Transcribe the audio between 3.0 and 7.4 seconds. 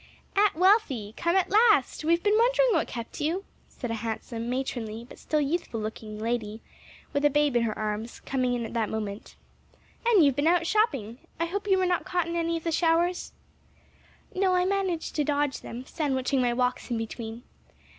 you," said a handsome, matronly, but still youthful looking lady, with a